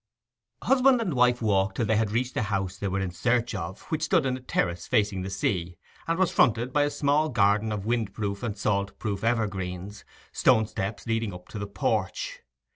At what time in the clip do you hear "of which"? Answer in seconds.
3.53-4.01